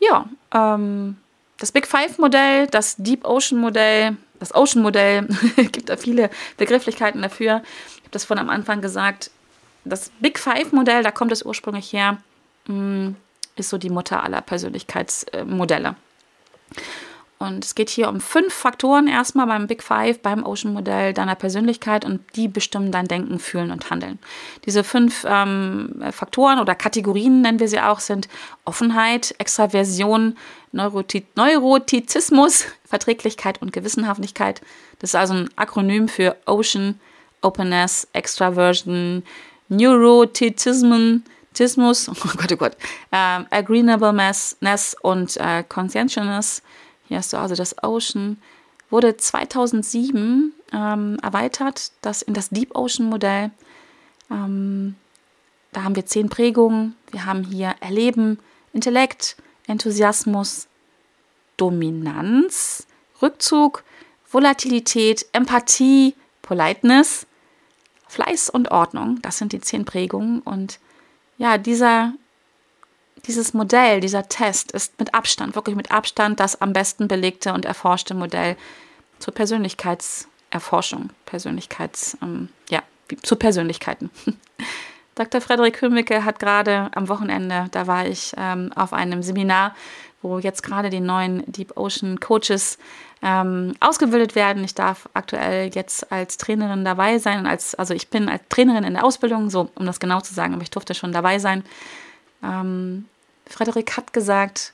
[0.00, 1.16] Ja, ähm,
[1.58, 7.22] das Big Five Modell, das Deep Ocean Modell, das Ocean Modell, gibt da viele Begrifflichkeiten
[7.22, 7.62] dafür.
[7.96, 9.30] Ich habe das von am Anfang gesagt.
[9.84, 12.18] Das Big Five Modell, da kommt es ursprünglich her,
[12.66, 13.10] mm,
[13.56, 15.96] ist so die Mutter aller Persönlichkeitsmodelle.
[17.38, 22.04] Und es geht hier um fünf Faktoren erstmal beim Big Five, beim Ocean-Modell deiner Persönlichkeit
[22.04, 24.18] und die bestimmen dein Denken, Fühlen und Handeln.
[24.66, 28.28] Diese fünf ähm, Faktoren oder Kategorien nennen wir sie auch, sind
[28.64, 30.36] Offenheit, Extraversion,
[30.72, 34.60] Neuroti Neurotizismus, Verträglichkeit und Gewissenhaftigkeit.
[34.98, 36.98] Das ist also ein Akronym für Ocean,
[37.40, 39.22] Openness, Extraversion,
[41.58, 42.76] Neurotizismus, oh Gott, oh Gott,
[43.10, 46.62] äh, Agreeableness und äh, Conscientiousness
[47.08, 48.36] hier hast du also das Ocean,
[48.90, 53.50] wurde 2007 ähm, erweitert, das in das Deep Ocean Modell.
[54.30, 54.94] Ähm,
[55.72, 56.96] da haben wir zehn Prägungen.
[57.10, 58.38] Wir haben hier Erleben,
[58.74, 60.68] Intellekt, Enthusiasmus,
[61.56, 62.86] Dominanz,
[63.22, 63.84] Rückzug,
[64.30, 67.26] Volatilität, Empathie, Politeness,
[68.06, 69.20] Fleiß und Ordnung.
[69.22, 70.40] Das sind die zehn Prägungen.
[70.40, 70.78] Und
[71.38, 72.12] ja, dieser
[73.26, 77.64] dieses Modell, dieser Test ist mit Abstand, wirklich mit Abstand das am besten belegte und
[77.64, 78.56] erforschte Modell
[79.18, 82.82] zur Persönlichkeitserforschung, Persönlichkeits, ähm, ja,
[83.22, 84.10] zu Persönlichkeiten.
[85.14, 85.40] Dr.
[85.40, 89.74] Frederik Kümmicke hat gerade am Wochenende, da war ich ähm, auf einem Seminar,
[90.22, 92.78] wo jetzt gerade die neuen Deep Ocean Coaches
[93.22, 94.62] ähm, ausgebildet werden.
[94.64, 97.46] Ich darf aktuell jetzt als Trainerin dabei sein.
[97.46, 100.54] Als, also ich bin als Trainerin in der Ausbildung, so um das genau zu sagen,
[100.54, 101.64] aber ich durfte schon dabei sein
[102.42, 103.06] Ähm,
[103.46, 104.72] Frederik hat gesagt,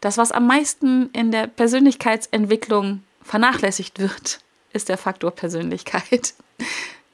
[0.00, 4.40] das, was am meisten in der Persönlichkeitsentwicklung vernachlässigt wird,
[4.72, 6.34] ist der Faktor Persönlichkeit.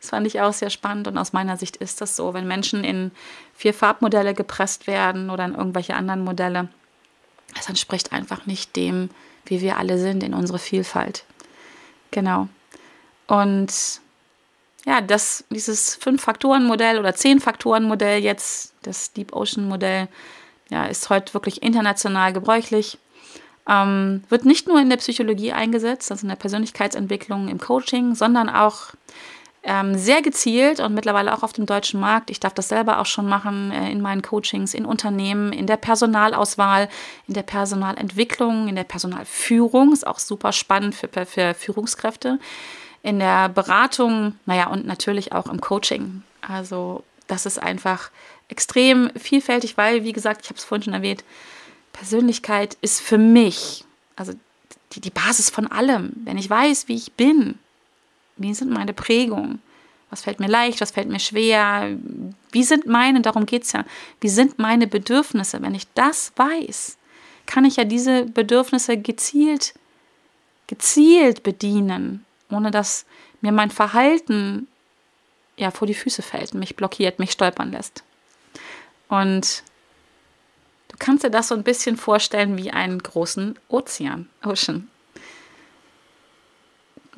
[0.01, 2.85] Das fand ich auch sehr spannend und aus meiner Sicht ist das so, wenn Menschen
[2.85, 3.11] in
[3.53, 6.69] vier Farbmodelle gepresst werden oder in irgendwelche anderen Modelle,
[7.57, 9.11] das entspricht einfach nicht dem,
[9.51, 11.25] wie wir alle sind, in unsere Vielfalt.
[12.11, 12.49] Genau.
[13.27, 14.01] Und
[14.87, 20.09] ja, das, dieses Fünf-Faktoren-Modell oder Zehn-Faktoren-Modell jetzt, das Deep Ocean-Modell,
[20.71, 22.99] ja, ist heute wirklich international gebräuchlich.
[23.69, 28.49] Ähm, wird nicht nur in der Psychologie eingesetzt, also in der Persönlichkeitsentwicklung, im Coaching, sondern
[28.49, 28.93] auch
[29.95, 32.31] sehr gezielt und mittlerweile auch auf dem deutschen Markt.
[32.31, 35.77] Ich darf das selber auch schon machen äh, in meinen Coachings, in Unternehmen, in der
[35.77, 36.89] Personalauswahl,
[37.27, 39.93] in der Personalentwicklung, in der Personalführung.
[39.93, 42.39] Ist auch super spannend für, für Führungskräfte.
[43.03, 46.23] In der Beratung, naja, und natürlich auch im Coaching.
[46.41, 48.11] Also, das ist einfach
[48.49, 51.25] extrem vielfältig, weil, wie gesagt, ich habe es vorhin schon erwähnt,
[51.93, 53.85] Persönlichkeit ist für mich,
[54.17, 54.33] also
[54.93, 56.13] die, die Basis von allem.
[56.25, 57.59] Wenn ich weiß, wie ich bin,
[58.39, 59.61] wie sind meine Prägungen,
[60.11, 61.97] was fällt mir leicht, was fällt mir schwer,
[62.51, 63.85] wie sind meine, darum geht es ja,
[64.21, 65.61] wie sind meine Bedürfnisse.
[65.61, 66.97] Wenn ich das weiß,
[67.47, 69.75] kann ich ja diese Bedürfnisse gezielt,
[70.67, 73.05] gezielt bedienen, ohne dass
[73.41, 74.67] mir mein Verhalten
[75.57, 78.03] ja vor die Füße fällt, mich blockiert, mich stolpern lässt.
[79.09, 79.63] Und
[80.89, 84.89] du kannst dir das so ein bisschen vorstellen wie einen großen Ozean, Ocean.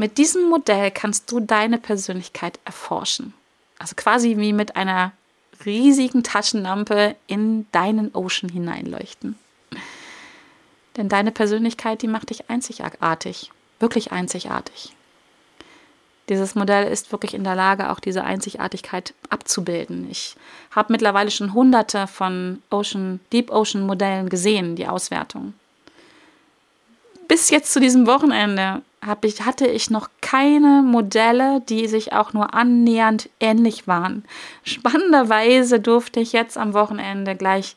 [0.01, 3.35] Mit diesem Modell kannst du deine Persönlichkeit erforschen.
[3.79, 5.13] Also quasi wie mit einer
[5.67, 9.39] riesigen Taschenlampe in deinen Ocean hineinleuchten.
[10.97, 14.97] Denn deine Persönlichkeit, die macht dich einzigartig, wirklich einzigartig.
[16.31, 20.11] Dieses Modell ist wirklich in der Lage, auch diese Einzigartigkeit abzubilden.
[20.11, 20.35] Ich
[20.71, 25.53] habe mittlerweile schon hunderte von Ocean, Deep Ocean Modellen gesehen, die Auswertung.
[27.29, 28.81] Bis jetzt zu diesem Wochenende
[29.23, 34.25] ich, hatte ich noch keine Modelle, die sich auch nur annähernd ähnlich waren.
[34.63, 37.77] Spannenderweise durfte ich jetzt am Wochenende gleich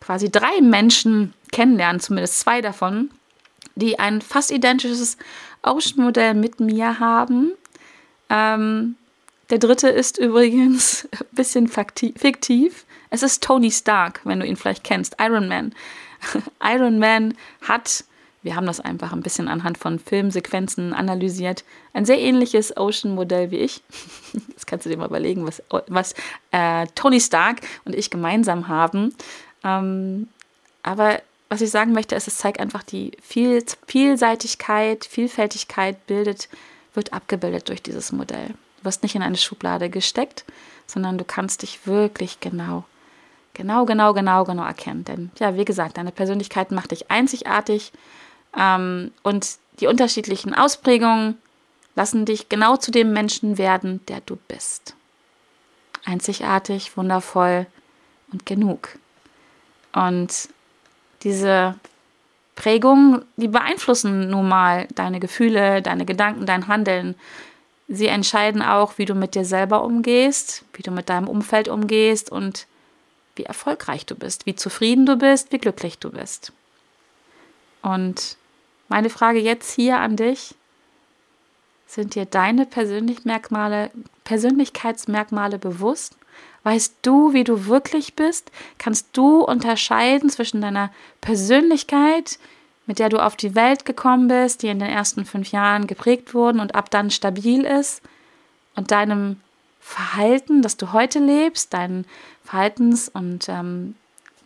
[0.00, 3.10] quasi drei Menschen kennenlernen, zumindest zwei davon,
[3.74, 5.16] die ein fast identisches
[5.62, 7.52] Ocean-Modell mit mir haben
[8.30, 8.96] ähm,
[9.50, 12.84] der dritte ist übrigens ein bisschen fiktiv.
[13.10, 15.74] Es ist Tony Stark, wenn du ihn vielleicht kennst, Iron Man.
[16.62, 18.04] Iron Man hat,
[18.44, 23.58] wir haben das einfach ein bisschen anhand von Filmsequenzen analysiert, ein sehr ähnliches Ocean-Modell wie
[23.58, 23.82] ich.
[24.54, 26.14] Das kannst du dir mal überlegen, was, was
[26.50, 29.14] äh, Tony Stark und ich gemeinsam haben.
[29.62, 30.28] Ähm,
[30.82, 36.48] aber was ich sagen möchte, ist, es zeigt einfach die Viel Vielseitigkeit, Vielfältigkeit bildet
[36.94, 38.48] wird abgebildet durch dieses Modell.
[38.78, 40.44] Du wirst nicht in eine Schublade gesteckt,
[40.86, 42.84] sondern du kannst dich wirklich genau,
[43.52, 45.04] genau, genau, genau, genau erkennen.
[45.04, 47.92] Denn ja, wie gesagt, deine Persönlichkeit macht dich einzigartig
[48.58, 51.38] ähm, und die unterschiedlichen Ausprägungen
[51.96, 54.94] lassen dich genau zu dem Menschen werden, der du bist.
[56.04, 57.66] Einzigartig, wundervoll
[58.32, 58.90] und genug.
[59.92, 60.48] Und
[61.22, 61.76] diese
[62.56, 67.14] Prägungen, die beeinflussen nun mal deine Gefühle, deine Gedanken, dein Handeln.
[67.88, 72.30] Sie entscheiden auch, wie du mit dir selber umgehst, wie du mit deinem Umfeld umgehst
[72.30, 72.66] und
[73.36, 76.52] wie erfolgreich du bist, wie zufrieden du bist, wie glücklich du bist.
[77.82, 78.36] Und
[78.94, 80.54] meine Frage jetzt hier an dich,
[81.88, 83.90] sind dir deine Persönlichkeitsmerkmale,
[84.22, 86.16] Persönlichkeitsmerkmale bewusst?
[86.62, 88.52] Weißt du, wie du wirklich bist?
[88.78, 92.38] Kannst du unterscheiden zwischen deiner Persönlichkeit,
[92.86, 96.32] mit der du auf die Welt gekommen bist, die in den ersten fünf Jahren geprägt
[96.32, 98.00] wurden und ab dann stabil ist,
[98.76, 99.40] und deinem
[99.80, 102.06] Verhalten, das du heute lebst, deinen
[102.44, 103.96] Verhaltens- und ähm,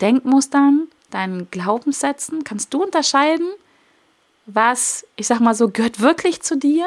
[0.01, 2.45] Denkmustern, deinen Glaubenssätzen?
[2.45, 3.47] Kannst du unterscheiden,
[4.49, 6.87] was, ich sag mal so, gehört wirklich zu dir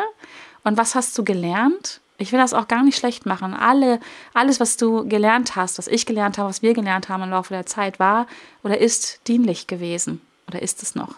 [0.64, 3.54] und was hast du gelernt ich will das auch gar nicht schlecht machen.
[3.54, 4.00] Alle,
[4.34, 7.54] alles, was du gelernt hast, was ich gelernt habe, was wir gelernt haben im Laufe
[7.54, 8.28] der Zeit, war
[8.64, 10.22] oder ist dienlich gewesen.
[10.48, 11.16] Oder ist es noch?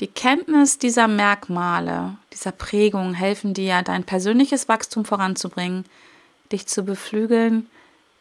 [0.00, 5.84] Die Kenntnis dieser Merkmale, dieser Prägung helfen dir, dein persönliches Wachstum voranzubringen,
[6.50, 7.68] dich zu beflügeln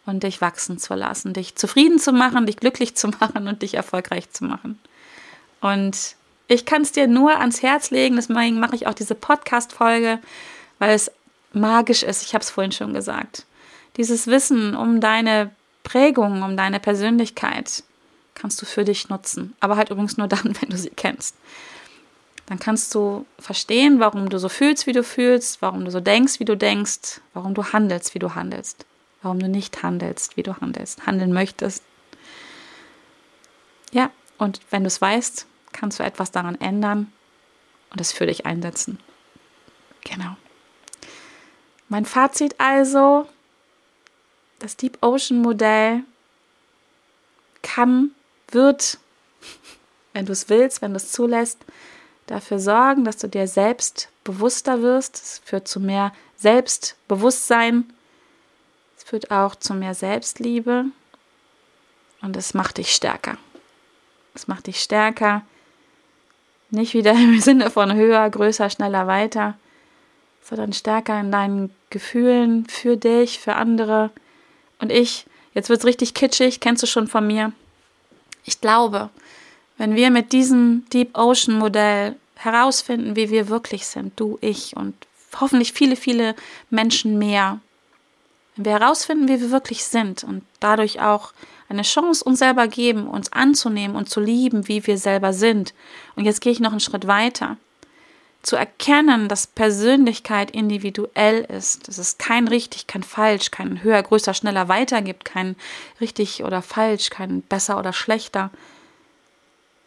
[0.06, 3.74] und dich wachsen zu lassen, dich zufrieden zu machen, dich glücklich zu machen und dich
[3.74, 4.78] erfolgreich zu machen.
[5.62, 6.16] Und
[6.47, 10.20] ich kann es dir nur ans Herz legen, deswegen mache ich auch diese Podcast-Folge,
[10.80, 11.12] weil es
[11.53, 12.24] magisch ist.
[12.24, 13.45] Ich habe es vorhin schon gesagt.
[13.97, 15.51] Dieses Wissen um deine
[15.84, 17.84] Prägung, um deine Persönlichkeit
[18.36, 19.53] kannst du für dich nutzen.
[19.60, 21.36] Aber halt übrigens nur dann, wenn du sie kennst.
[22.45, 26.39] Dann kannst du verstehen, warum du so fühlst, wie du fühlst, warum du so denkst,
[26.39, 28.86] wie du denkst, warum du handelst, wie du handelst.
[29.22, 31.84] warum du nicht handelst, wie du handelst, handeln möchtest.
[33.91, 37.14] Ja, und wenn du es weißt, kannst du etwas daran ändern
[37.92, 39.00] und es für dich einsetzen.
[40.04, 40.36] Genau.
[41.90, 43.28] Mein Fazit also,
[44.60, 46.04] das Deep Ocean Modell
[47.62, 48.12] kann,
[48.50, 48.98] wird,
[50.14, 51.60] wenn du es willst, wenn du es zulässt,
[52.28, 55.16] dafür sorgen, dass du dir selbst bewusster wirst.
[55.16, 57.92] Es führt zu mehr Selbstbewusstsein.
[58.98, 60.86] Es führt auch zu mehr Selbstliebe.
[62.22, 63.38] Und es macht dich stärker.
[64.40, 65.42] Es macht dich stärker.
[66.70, 69.58] Nicht wieder im Sinne von höher, größer, schneller, weiter,
[70.42, 74.12] sondern stärker in deinen Gefühlen für dich, für andere.
[74.80, 77.52] Und ich, jetzt wird es richtig kitschig, kennst du schon von mir.
[78.46, 79.10] Ich glaube,
[79.78, 84.96] wenn wir mit diesem Deep Ocean Modell herausfinden, wie wir wirklich sind, du, ich und
[85.38, 86.34] hoffentlich viele, viele
[86.70, 87.60] Menschen mehr,
[88.56, 91.34] wenn wir herausfinden, wie wir wirklich sind und dadurch auch
[91.70, 95.74] eine Chance uns selber geben, uns anzunehmen und zu lieben, wie wir selber sind.
[96.15, 97.57] Und jetzt gehe ich noch einen Schritt weiter.
[98.41, 104.34] Zu erkennen, dass Persönlichkeit individuell ist, dass es kein richtig, kein falsch, kein höher, größer,
[104.34, 105.55] schneller, weiter gibt, kein
[106.01, 108.49] richtig oder falsch, kein besser oder schlechter,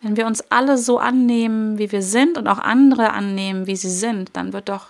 [0.03, 3.91] wenn wir uns alle so annehmen, wie wir sind und auch andere annehmen, wie sie
[3.91, 4.89] sind, dann wird doch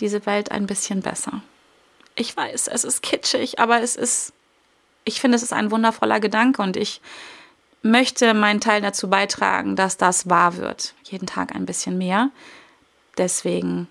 [0.00, 1.42] diese Welt ein bisschen besser.
[2.16, 4.32] Ich weiß, es ist kitschig, aber es ist,
[5.04, 7.00] ich finde, es ist ein wundervoller Gedanke und ich
[7.82, 10.94] möchte meinen Teil dazu beitragen, dass das wahr wird.
[11.04, 12.30] Jeden Tag ein bisschen mehr.
[13.18, 13.88] Deswegen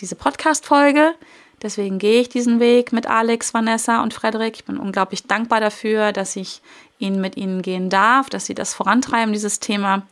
[0.00, 1.14] diese Podcast-Folge.
[1.62, 4.56] Deswegen gehe ich diesen Weg mit Alex, Vanessa und Frederik.
[4.56, 6.60] Ich bin unglaublich dankbar dafür, dass ich
[6.98, 10.06] ihn mit ihnen gehen darf, dass sie das vorantreiben, dieses Thema.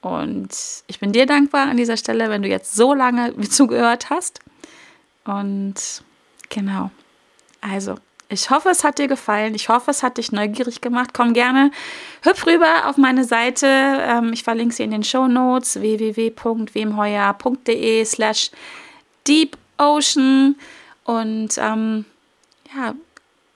[0.00, 0.48] Und
[0.86, 4.40] ich bin dir dankbar an dieser Stelle, wenn du jetzt so lange zugehört hast.
[5.24, 6.02] Und
[6.48, 6.90] genau.
[7.60, 7.96] Also,
[8.30, 9.54] ich hoffe, es hat dir gefallen.
[9.54, 11.14] Ich hoffe, es hat dich neugierig gemacht.
[11.14, 11.70] Komm gerne,
[12.22, 13.66] hüpf rüber auf meine Seite.
[13.66, 18.50] Ähm, ich verlinke sie in den Show Notes www.wemheuer.de slash
[19.26, 20.56] deepocean
[21.04, 22.04] und ähm,
[22.74, 22.92] ja,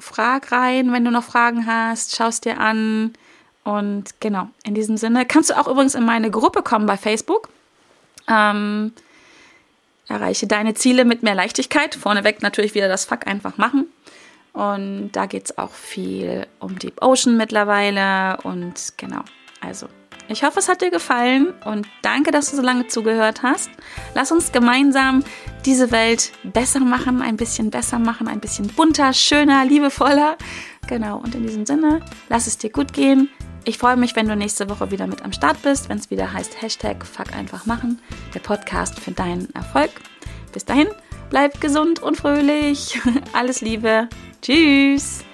[0.00, 3.12] frag rein, wenn du noch Fragen hast, schaust dir an.
[3.64, 7.50] Und genau, in diesem Sinne kannst du auch übrigens in meine Gruppe kommen bei Facebook.
[8.26, 8.92] Ähm,
[10.08, 11.94] erreiche deine Ziele mit mehr Leichtigkeit.
[11.94, 13.86] Vorneweg natürlich wieder das Fuck einfach machen.
[14.52, 18.38] Und da geht es auch viel um Deep Ocean mittlerweile.
[18.42, 19.22] Und genau,
[19.60, 19.88] also
[20.28, 23.70] ich hoffe, es hat dir gefallen und danke, dass du so lange zugehört hast.
[24.14, 25.24] Lass uns gemeinsam
[25.64, 30.36] diese Welt besser machen, ein bisschen besser machen, ein bisschen bunter, schöner, liebevoller.
[30.86, 33.28] Genau, und in diesem Sinne, lass es dir gut gehen.
[33.64, 36.32] Ich freue mich, wenn du nächste Woche wieder mit am Start bist, wenn es wieder
[36.32, 38.00] heißt Hashtag Fuck einfach machen,
[38.34, 39.90] der Podcast für deinen Erfolg.
[40.52, 40.88] Bis dahin,
[41.32, 43.00] Bleibt gesund und fröhlich.
[43.32, 44.06] Alles Liebe.
[44.42, 45.24] Tschüss.